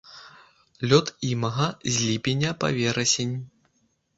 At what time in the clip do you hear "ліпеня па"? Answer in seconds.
2.07-2.73